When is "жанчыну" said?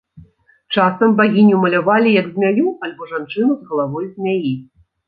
3.13-3.51